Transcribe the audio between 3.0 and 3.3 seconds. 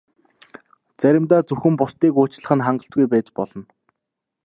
байж